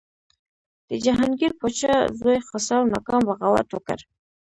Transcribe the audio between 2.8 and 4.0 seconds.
ناکام بغاوت وکړ.